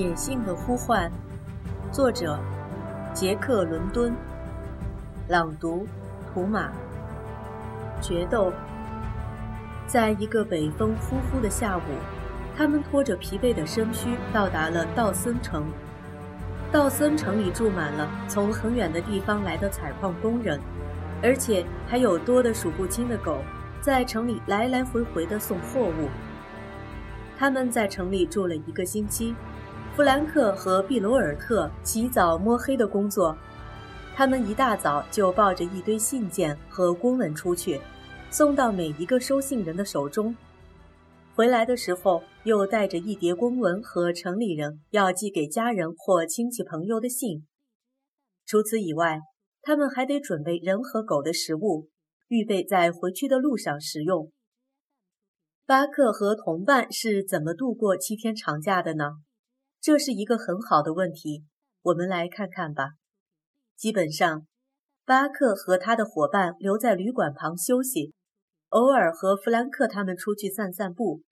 [0.00, 1.12] 野性的呼唤，
[1.92, 2.38] 作者：
[3.12, 4.14] 杰克·伦敦，
[5.28, 5.86] 朗读：
[6.32, 6.70] 图马。
[8.00, 8.50] 决斗。
[9.86, 11.82] 在一个北风呼呼的下午，
[12.56, 15.66] 他们拖着疲惫的身躯到达了道森城。
[16.72, 20.58] 道森城里住满了从很远的地方来的采矿工人，
[21.22, 23.42] 而且还有多的数不清的狗
[23.82, 26.08] 在城里来来回回的送货物。
[27.38, 29.34] 他们在城里住了一个星期。
[29.96, 33.36] 弗兰克和毕罗尔特起早摸黑的工作，
[34.14, 37.78] 他们一大早就抱着一堆信件和公文出去，
[38.30, 40.34] 送到每一个收信人的手中。
[41.34, 47.46] 回来的时候，又带着一叠公文和城里人要寄给家人或亲戚朋友的信。
[48.46, 49.20] 除此以外，
[49.60, 51.88] 他们还得准备人和狗的食物，
[52.28, 54.30] 预备在回去的路上食用。
[55.66, 59.04] 巴克和同伴是怎么度过七天长假的呢？
[59.80, 61.44] 这是一个很好的问题，
[61.80, 62.90] 我们来看看吧。
[63.76, 64.46] 基本上，
[65.06, 68.12] 巴克和他的伙伴留在旅馆旁休息，
[68.68, 71.22] 偶尔和弗兰克他们出去散散步。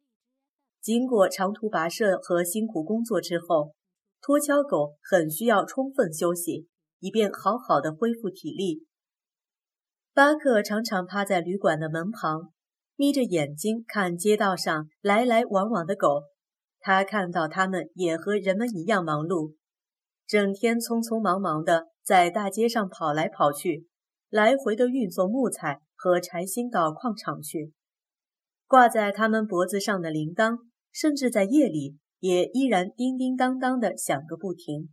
[0.81, 3.75] 经过长途跋涉和辛苦工作之后，
[4.23, 6.69] 拖橇狗很需要充分休息，
[7.01, 8.87] 以便好好的恢复体力。
[10.15, 12.51] 巴克常常趴在旅馆的门旁，
[12.97, 16.23] 眯着眼睛看街道上来来往往的狗。
[16.89, 19.53] 他看到他们也和人们一样忙碌，
[20.27, 23.87] 整天匆匆忙忙的在大街上跑来跑去，
[24.31, 27.75] 来回的运送木材和柴薪到矿场去。
[28.67, 30.61] 挂在他们脖子上的铃铛，
[30.91, 34.89] 甚至在夜里也依然叮叮当当的响个不停。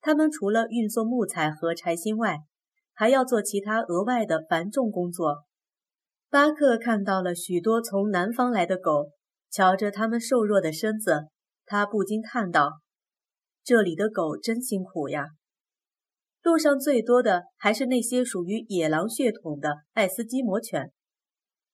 [0.00, 2.38] 他们除了运送木材和柴薪外，
[2.94, 5.44] 还要做其他额外的繁重工作。
[6.30, 9.10] 巴克看到了许多从南方来的狗。
[9.50, 11.28] 瞧着他们瘦弱的身子，
[11.66, 12.80] 他不禁叹道
[13.64, 15.30] ：“这里的狗真辛苦呀。”
[16.42, 20.90] 路上最多的还是那些属于野狼血统的爱斯基摩犬，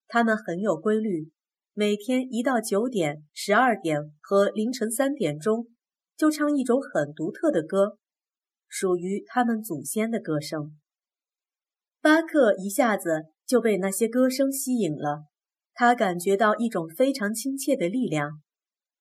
[0.09, 1.31] 它们很有规律，
[1.73, 5.69] 每天一到九点、十二点和凌晨三点钟，
[6.17, 7.99] 就唱一种很独特的歌，
[8.67, 10.77] 属于他们祖先的歌声。
[12.01, 15.27] 巴克一下子就被那些歌声吸引了。
[15.79, 18.41] 他感觉到一种非常亲切的力量，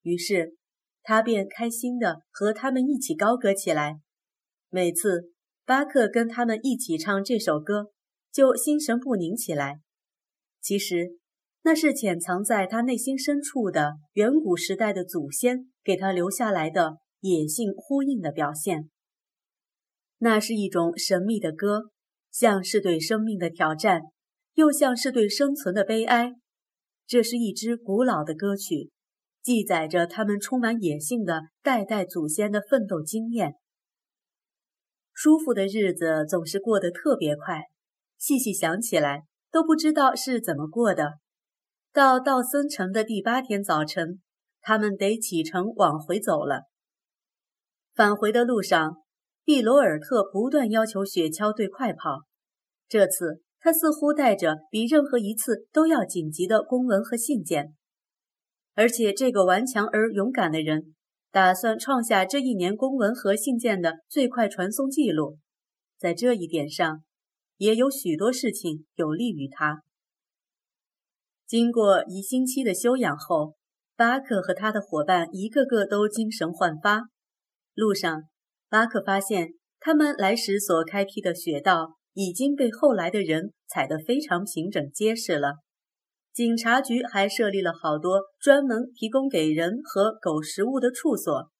[0.02, 0.56] 于是
[1.02, 3.98] 他便开心地和他们一起高歌起来。
[4.68, 5.32] 每次
[5.64, 7.92] 巴克跟他们一起唱这首歌，
[8.30, 9.80] 就心神不宁起来。
[10.60, 11.16] 其实
[11.62, 18.90] 那是潜藏在他内心深处的远古时代的祖先给他留下来的野性呼应的表现。
[20.18, 21.90] 那是一种神秘的歌，
[22.30, 24.02] 像是对生命的挑战，
[24.52, 26.34] 又像是对生存的悲哀。
[27.06, 28.90] 这是一支古老的歌曲，
[29.40, 33.54] 记载着他们充满野性的代代祖先的奋斗经验。
[35.12, 37.62] 舒服的日子总是过得特别快，
[38.18, 39.22] 细细想起来
[39.52, 41.14] 都不知道是怎么过的。
[41.92, 44.20] 到道森城的第八天早晨，
[44.60, 46.62] 他们得启程往回走了。
[47.94, 48.96] 返回的路上，
[49.44, 52.24] 毕罗尔特不断要求雪橇队快跑，
[52.88, 53.45] 这次。
[53.66, 57.74] 他似乎带着比任何一次都要紧急的公文和信件，
[58.74, 60.94] 而且这个顽强而勇敢的人
[61.32, 65.38] 打算创下这一年公文和信件的最快传送记录。
[65.98, 67.02] 在这一点上，
[67.56, 69.82] 也有许多事情有利于他。
[71.44, 73.56] 经过一星期的休养后，
[73.96, 77.08] 巴克和他的伙伴一个个都精神焕发。
[77.74, 78.22] 路上，
[78.68, 81.96] 巴克发现他们来时所开辟的雪道。
[82.16, 85.56] 已经被后来的人踩得非常平整结实了。
[86.32, 91.50] 警察局还设立了好多专门提供给人和狗食物的处所，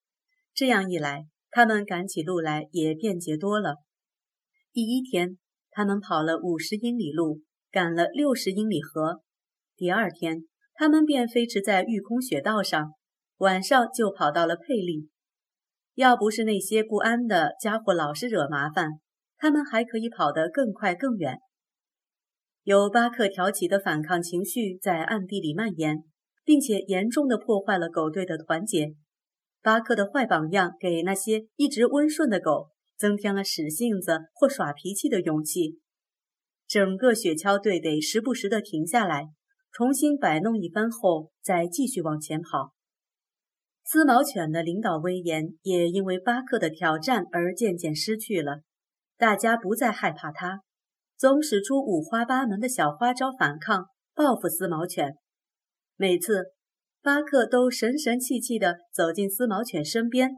[0.54, 3.76] 这样一来，他们赶起路来也便捷多了。
[4.72, 5.36] 第一天，
[5.70, 9.20] 他们跑了五十英里路，赶了六十英里河。
[9.76, 12.92] 第二天，他们便飞驰在育空雪道上，
[13.36, 15.10] 晚上就跑到了佩利。
[15.94, 19.00] 要不是那些不安的家伙老是惹麻烦。
[19.38, 21.38] 他们还可以跑得更快更远。
[22.64, 26.04] 由巴克挑起的反抗情绪在暗地里蔓延，
[26.44, 28.94] 并且严重的破坏了狗队的团结。
[29.62, 35.80] 巴克的坏榜样给那些一直温顺的狗增添了使性子或耍脾气的勇气。
[36.66, 39.28] 整个雪橇队得时不时地停下来，
[39.70, 42.72] 重新摆弄一番后再继续往前跑。
[43.84, 48.62] 丝毛犬的领导威严也因为巴克的挑战而渐渐失去了。
[49.18, 50.60] 大家不再害怕他，
[51.16, 55.16] 总使出五花八门的小花招反抗报复丝毛犬。
[55.96, 56.52] 每次，
[57.02, 60.30] 巴克都神神气气地走进丝毛犬身边，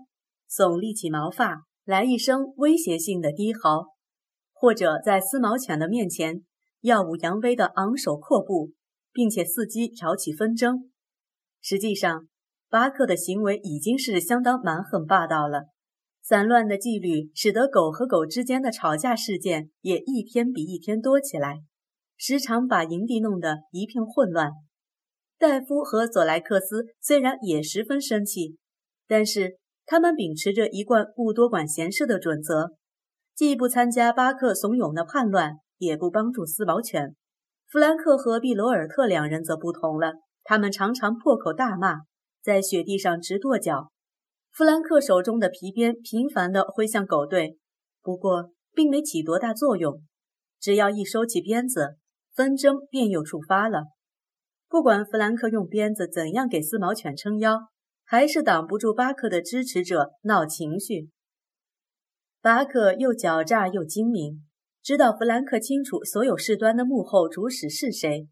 [0.48, 3.88] 耸立起毛发来一声威胁性的低嚎，
[4.52, 6.44] 或者在丝毛犬的面前
[6.82, 8.70] 耀武扬威的昂首阔步，
[9.12, 10.90] 并且伺机挑起纷争。
[11.60, 12.28] 实际上，
[12.68, 15.64] 巴克的行为已经是相当蛮横霸道了。
[16.28, 21.62] 散乱的纪律使得狗和狗之间的吵架事件也一天比一天多起来，
[22.18, 24.50] 时常把营地弄得一片混乱。
[25.38, 28.58] 戴夫和索莱克斯虽然也十分生气，
[29.06, 32.72] 但是他们秉持着一贯不多管闲事的准则，
[33.34, 37.16] 既不参加巴克怂恿的叛乱，也不帮助丝毛犬。
[37.70, 40.12] 弗兰克和毕罗尔特两人则不同了，
[40.44, 42.00] 他们常常破口大骂，
[42.42, 43.88] 在雪地上直跺脚。
[44.58, 47.58] 弗兰克手中的皮鞭频繁地挥向狗队，
[48.02, 50.02] 不过并没起多大作用。
[50.58, 51.96] 只要一收起鞭子，
[52.34, 53.84] 纷争便又触发了。
[54.68, 57.68] 不管弗兰克用鞭子怎样给四毛犬撑腰，
[58.04, 61.08] 还是挡不住巴克的支持者闹情绪。
[62.42, 64.44] 巴克又狡诈又精明，
[64.82, 68.26] 知道弗兰克清楚所有事端的幕后主使是谁，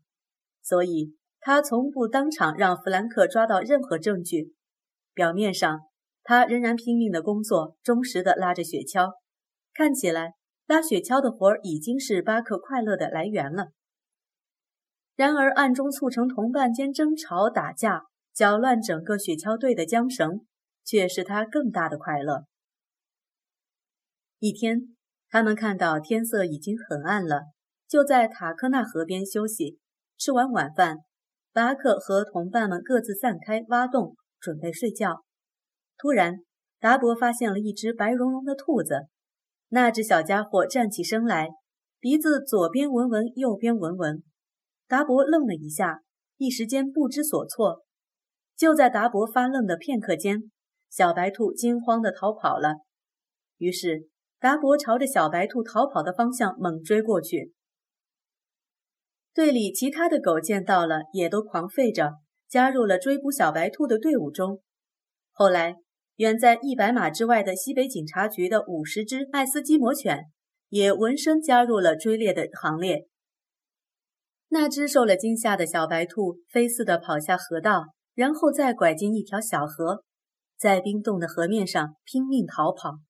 [0.60, 4.54] 所以他从不当场让弗兰克抓到任何证据。
[5.14, 5.82] 表面上，
[6.28, 9.12] 他仍然拼命的工作，忠实的拉着雪橇。
[9.72, 10.32] 看起来，
[10.66, 13.68] 拉雪橇的活儿已经是巴克快乐的来源了。
[15.14, 18.02] 然而，暗中促成同伴间争吵、打架，
[18.34, 20.44] 搅乱整个雪橇队的缰绳，
[20.84, 22.42] 却是他更大的快乐。
[24.40, 24.96] 一天，
[25.28, 27.42] 他们看到天色已经很暗了，
[27.86, 29.78] 就在塔克纳河边休息。
[30.18, 30.98] 吃完晚饭，
[31.52, 35.22] 巴克和同伴们各自散开，挖洞，准备睡觉。
[35.98, 36.40] 突然，
[36.78, 39.06] 达伯发现了一只白茸茸的兔子。
[39.68, 41.48] 那只小家伙站起身来，
[41.98, 44.22] 鼻子左边闻闻，右边闻闻。
[44.86, 46.02] 达伯愣了一下，
[46.36, 47.82] 一时间不知所措。
[48.56, 50.52] 就在达伯发愣的片刻间，
[50.90, 52.76] 小白兔惊慌地逃跑了。
[53.56, 54.08] 于是，
[54.38, 57.52] 达伯朝着小白兔逃跑的方向猛追过去。
[59.34, 62.18] 队里其他的狗见到了，也都狂吠着，
[62.48, 64.60] 加入了追捕小白兔的队伍中。
[65.32, 65.76] 后来。
[66.16, 70.24] 远在一百码之外的西北警察局的五十只爱斯基摩犬
[70.70, 73.06] 也闻声加入了追猎的行列。
[74.48, 80.04] 那只受了惊吓的小白兔飞似的跑下河道，然后再拐进一条小河，
[80.56, 83.00] 在冰冻的河面上拼命逃跑。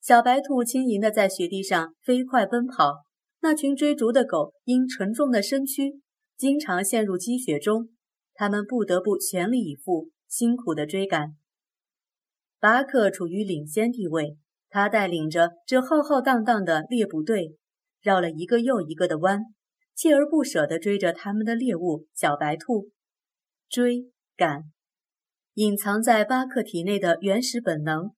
[0.00, 3.02] 小白兔轻盈的在雪地上飞快奔跑，
[3.40, 6.00] 那群追逐的狗因沉重的身躯
[6.36, 7.88] 经常陷入积雪中，
[8.34, 11.34] 它们不得不全力以赴，辛苦的追赶。
[12.66, 14.38] 巴克处于领先地位，
[14.70, 17.54] 他带领着这浩浩荡荡的猎捕队，
[18.02, 19.40] 绕了一个又一个的弯，
[19.96, 22.90] 锲而不舍地追着他们的猎物小白兔。
[23.68, 24.64] 追赶，
[25.54, 28.10] 隐藏在巴克体内的原始本能，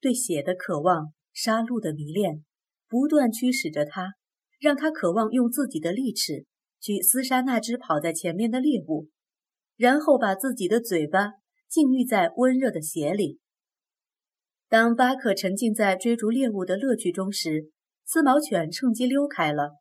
[0.00, 2.44] 对血的渴望，杀戮的迷恋，
[2.88, 4.12] 不断驱使着他，
[4.60, 6.44] 让他渴望用自己的利齿
[6.80, 9.08] 去厮杀那只跑在前面的猎物，
[9.76, 11.32] 然后把自己的嘴巴
[11.68, 13.40] 浸浴在温热的血里。
[14.68, 17.70] 当巴克沉浸在追逐猎物的乐趣中时，
[18.04, 19.76] 丝毛犬趁机溜开了。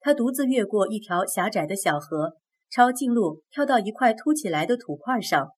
[0.00, 2.32] 它独自越过一条狭窄的小河，
[2.68, 5.50] 抄近路跳到一块凸起来的土块上。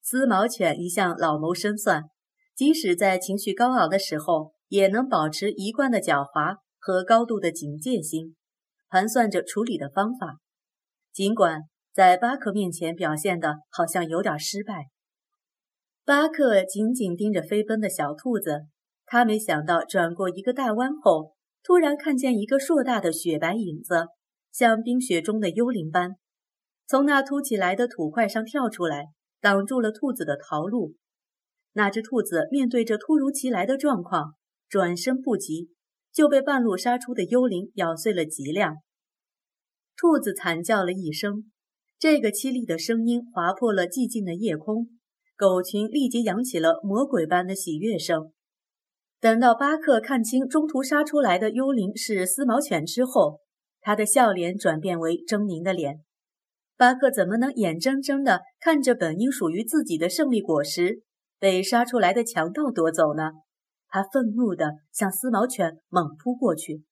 [0.00, 2.04] 丝毛犬一向老谋深算，
[2.56, 8.34] 即使在情绪高昂的时候，也能保持一贯的狡猾和高度的警戒心，
[8.88, 10.38] 盘算着处理的方法。
[11.12, 11.60] 尽管
[11.92, 14.91] 在巴克面前表现的好像有点失败。
[16.04, 18.62] 巴克紧紧盯着飞奔的小兔子，
[19.06, 24.08] 他没想到转过一个大弯后，突然看见一个硕大的雪白影子，
[24.50, 26.16] 像冰雪中的幽灵般，
[26.88, 30.96] 从那凸起来的土块上跳出来，挡住了兔子的逃路。
[31.74, 34.34] 那只兔子面对着突如其来的状况，
[34.68, 35.70] 转身不及，
[36.12, 38.78] 就被半路杀出的幽灵咬碎了脊梁。
[39.96, 41.52] 兔子惨叫了一声，
[41.96, 44.88] 这个凄厉的声音划破了寂静的夜空。
[45.36, 48.32] 狗群立即扬起了魔鬼般的喜悦声。
[49.20, 53.40] 等到巴克看清中途杀出来的幽灵是丝毛犬之后，
[53.80, 56.00] 他的笑脸转变为狰狞的脸。
[56.76, 61.02] 巴克怎么能眼睁睁地看着本应属于自己的胜利果实
[61.38, 63.30] 被杀出来的强盗夺走呢？
[63.88, 66.82] 他愤怒地向丝毛犬猛扑过去。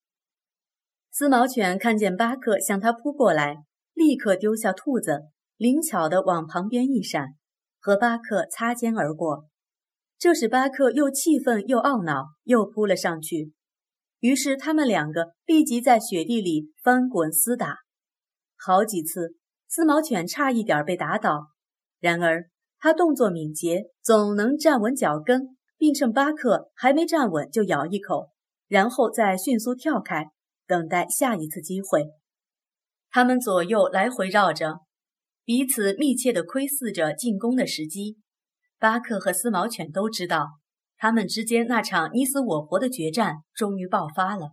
[1.10, 3.56] 丝毛犬看见巴克向他扑过来，
[3.94, 5.22] 立刻丢下兔子，
[5.56, 7.34] 灵巧地往旁边一闪。
[7.80, 9.46] 和巴克擦肩而过，
[10.18, 13.52] 这使巴克又气愤又懊恼，又扑了上去。
[14.20, 17.78] 于是他们两个立即在雪地里翻滚厮打，
[18.58, 19.34] 好几次，
[19.66, 21.48] 丝毛犬差一点被打倒。
[22.00, 28.28] 然而他动作敏捷，总能站稳脚跟，并趁巴克还没站稳就咬一口，
[28.68, 30.26] 然后再迅速跳开，
[30.66, 32.10] 等待下一次机会。
[33.10, 34.80] 他们左右来回绕着，
[35.50, 38.18] 彼此密切地窥视着进攻的时机。
[38.78, 40.46] 巴克和丝毛犬都知道，
[40.96, 44.52] 他们之间那场你死我活的决战终于爆发了。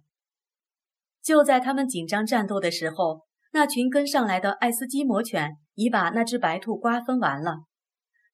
[1.22, 3.22] 就在他们紧张战斗的时候，
[3.54, 7.58] 那群跟上来的爱斯基摩犬已把那只白兔瓜分完了。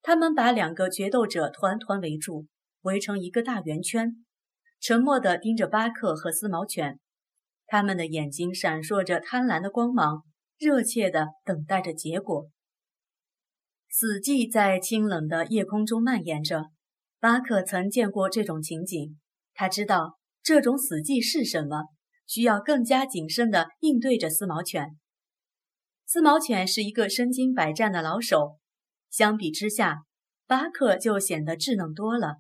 [0.02, 2.46] 他们把两个决斗者团团围住。
[2.84, 4.24] 围成一个大圆圈，
[4.80, 6.98] 沉默地盯着巴克和丝毛犬，
[7.66, 10.24] 他们的眼睛闪烁着贪婪的光芒，
[10.58, 12.50] 热切地等待着结果。
[13.96, 16.72] 死寂在清冷的夜空中蔓延着。
[17.20, 19.20] 巴克曾见过这种情景，
[19.54, 21.84] 他知道这种死寂是什么，
[22.26, 24.98] 需要更加谨慎地应对着丝毛犬。
[26.08, 28.58] 丝毛犬是一个身经百战的老手，
[29.12, 30.00] 相比之下，
[30.48, 32.38] 巴克就显得稚嫩多了。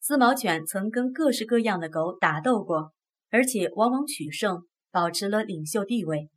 [0.00, 2.92] 丝毛犬曾跟各式各样的狗打斗过，
[3.30, 6.28] 而且往往取胜，保持了领袖地位。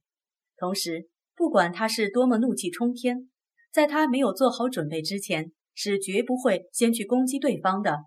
[0.56, 3.30] 同时，不管它是多么怒气冲天，
[3.72, 8.00] 在他没有做好准备之前，是绝不会先去攻击对方的。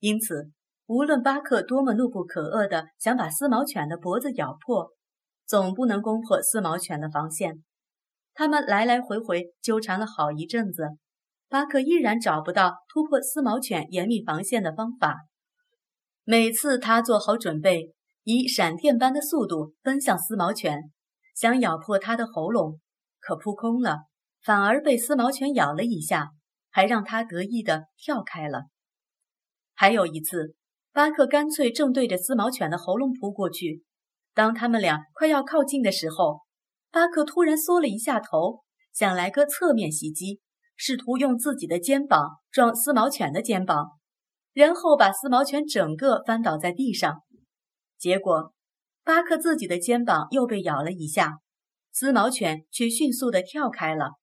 [0.00, 0.50] 因此，
[0.86, 4.92] 无论巴克多么怒不可遏地想把丝毛犬的脖子咬破，
[5.46, 7.62] 总不能攻破丝毛犬的防线。
[8.34, 10.88] 他们来来回回纠缠了好一阵子。
[11.48, 15.26] 巴克依然找不到突破丝毛犬严密防线的方法。
[16.24, 17.92] 每次他做好准备，
[18.24, 20.90] 以闪电般的速度奔向丝毛犬，
[21.34, 22.80] 想咬破它的喉咙，
[23.20, 23.98] 可扑空了，
[24.42, 26.30] 反而被丝毛犬咬了一下，
[26.70, 28.64] 还让他得意地跳开了。
[29.74, 30.54] 还有一次，
[30.92, 33.82] 巴克干脆正对着丝毛犬的喉咙扑过去。
[34.34, 36.40] 当他们俩快要靠近的时候，
[36.90, 40.40] 巴克突然缩了一下头，想来个侧面袭击。
[40.74, 43.90] 试图用自己的肩膀撞丝毛犬的肩膀，
[44.52, 47.22] 然后把丝毛犬整个翻倒在地上。
[47.98, 48.52] 结果，
[49.04, 51.38] 巴克自己的肩膀又被咬了一下，
[51.92, 54.14] 丝毛犬却迅速地跳开了。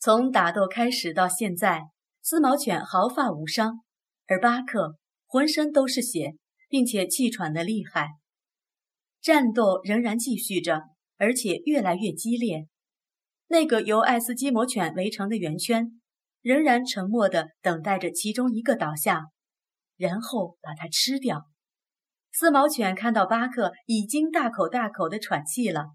[0.00, 1.82] 从打斗开始到现在，
[2.22, 3.80] 丝毛犬毫发无伤，
[4.26, 6.36] 而巴克浑身都是血，
[6.68, 8.10] 并且气喘得厉害。
[9.20, 10.82] 战斗仍然继续着，
[11.16, 12.68] 而且越来越激烈。
[13.48, 16.00] 那个由爱斯基摩犬围成的圆圈，
[16.42, 19.24] 仍然沉默地等待着其中一个倒下，
[19.96, 21.46] 然后把它吃掉。
[22.30, 25.86] 丝毛犬看到巴克已经大口大口地喘气了，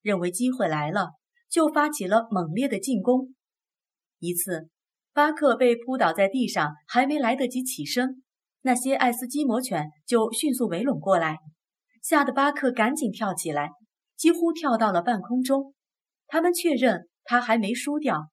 [0.00, 1.10] 认为机会来了，
[1.48, 3.34] 就发起了猛烈的进攻。
[4.22, 4.68] 一次，
[5.12, 8.22] 巴克被扑倒在地上，还没来得及起身，
[8.60, 11.38] 那些爱斯基摩犬就迅速围拢过来，
[12.00, 13.70] 吓得巴克赶紧跳起来，
[14.16, 15.74] 几乎跳到了半空中。
[16.28, 18.28] 他们确认他还没输掉，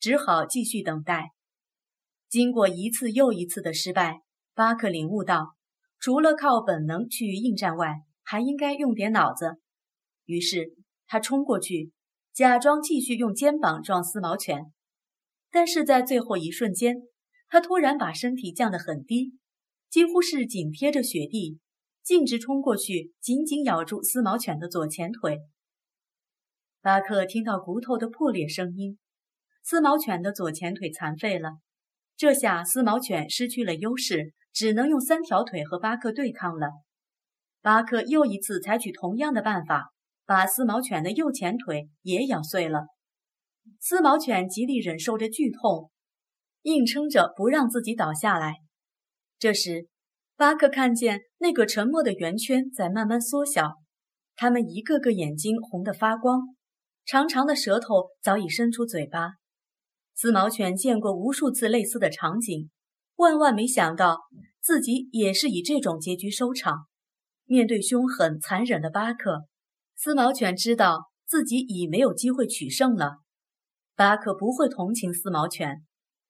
[0.00, 1.28] 只好继续等待。
[2.30, 4.20] 经过一次又一次的失败，
[4.54, 5.54] 巴克领悟到，
[6.00, 9.58] 除了靠本能去应战外，还应该用点脑子。
[10.24, 10.72] 于是
[11.06, 11.92] 他冲过去，
[12.32, 14.72] 假装继续用肩膀撞丝毛犬。
[15.54, 16.96] 但是在最后一瞬间，
[17.46, 19.34] 他突然把身体降得很低，
[19.88, 21.60] 几乎是紧贴着雪地，
[22.02, 25.38] 径直冲过去，紧紧咬住丝毛犬的左前腿。
[26.82, 28.98] 巴克听到骨头的破裂声音，
[29.62, 31.58] 丝毛犬的左前腿残废了。
[32.16, 36.66] 这下丝毛犬失去了优势，只能用三条腿和巴克对抗了。
[37.62, 39.92] 巴克又一次采取同样的办法，
[40.26, 42.88] 把丝毛犬的右前腿也咬碎了。
[43.80, 45.90] 丝毛犬极力忍受着剧痛，
[46.62, 48.56] 硬撑着不让自己倒下来。
[49.38, 49.88] 这时，
[50.36, 53.74] 巴克看见那个沉默的圆圈在慢慢缩小，
[54.36, 56.56] 它们一个个眼睛红得发光。
[57.04, 59.34] 长长的舌头早已伸出嘴巴，
[60.14, 62.70] 丝毛犬见过无数次类似的场景，
[63.16, 64.20] 万万没想到
[64.62, 66.86] 自己也是以这种结局收场。
[67.44, 69.46] 面对凶狠残忍的巴克，
[69.94, 73.18] 丝毛犬知道自己已没有机会取胜了。
[73.96, 75.84] 巴克不会同情丝毛犬，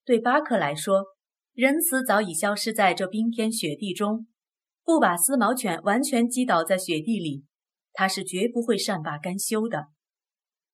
[0.04, 1.02] 对巴克来说，
[1.54, 4.26] 仁慈早已消失在这冰天雪地中。
[4.85, 7.44] 不把丝毛犬完全击倒在雪地里，
[7.94, 9.87] 他是绝不会善罢甘休的。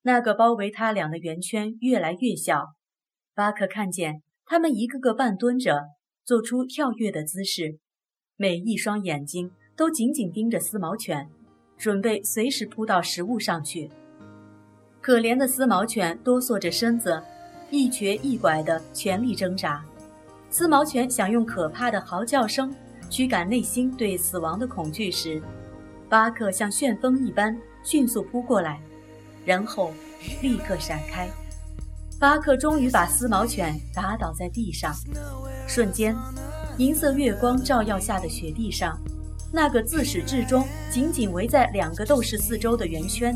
[0.02, 2.74] 那个包围他俩的圆圈越来越小，
[3.34, 5.90] 巴克看见他们一个个半蹲着，
[6.24, 7.78] 做出跳跃的姿势，
[8.34, 11.30] 每一双眼睛都紧紧盯着丝毛犬，
[11.78, 13.92] 准备随时扑到食物上去。
[15.00, 17.20] 可怜的丝毛犬哆嗦着身子，
[17.70, 19.82] 一瘸一拐地全力挣扎。
[20.50, 22.74] 丝毛犬想用可怕的嚎叫声
[23.08, 25.40] 驱赶内心对死亡的恐惧时，
[26.08, 28.78] 巴克像旋风一般迅速扑过来。
[29.46, 29.90] 然后
[30.42, 31.26] 立刻闪开，
[32.18, 34.94] 巴克终于把丝毛犬打倒在地上。
[35.66, 36.14] 瞬间，
[36.76, 38.98] 银色月光照耀下的雪地上，
[39.50, 43.34] 那个自始至终紧紧围在两个斗士四周的圆圈，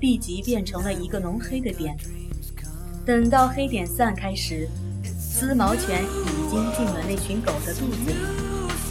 [0.00, 1.96] 立即变成了一个浓黑的点。
[3.04, 4.68] 等到黑点散开时，
[5.18, 8.16] 丝毛犬已经进了那群狗的肚子里。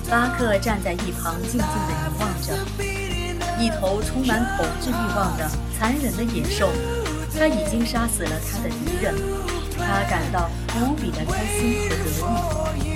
[0.10, 1.66] 巴克站在一旁，静静地
[2.02, 2.58] 凝望着
[3.60, 6.70] 一头充满统治欲望的残忍的野兽。
[7.38, 9.14] 他已经杀死了他的敌人，
[9.78, 10.50] 他感到
[10.80, 12.87] 无比的开心和得意。